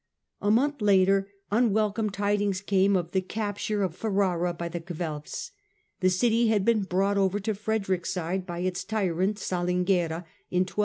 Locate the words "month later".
0.49-1.29